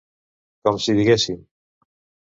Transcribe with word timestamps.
Com 0.69 0.81
si 0.87 0.97
diguéssim. 1.01 1.41